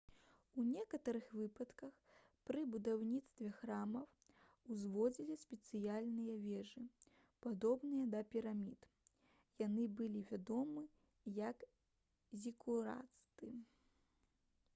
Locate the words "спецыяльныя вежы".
5.43-6.85